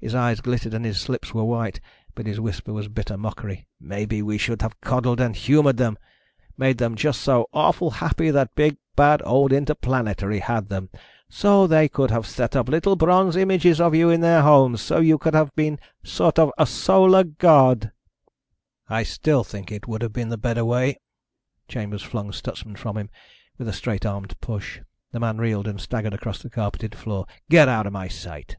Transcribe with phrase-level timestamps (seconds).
[0.00, 1.78] His eyes glittered and his lips were white.
[2.16, 3.66] But his whisper was bitter mockery.
[3.78, 5.96] "Maybe we should have coddled and humored them.
[6.56, 10.88] Made them just so awful happy that big bad old Interplanetary had them.
[11.28, 14.80] So they could have set up little bronze images of you in their homes.
[14.80, 17.92] So you could have been sort of a solar god!"
[18.88, 20.98] "I still think it would have been the better way."
[21.68, 23.10] Chambers flung Stutsman from him
[23.58, 24.80] with a straight armed push.
[25.12, 27.26] The man reeled and staggered across the carpeted floor.
[27.48, 28.56] "Get out of my sight!"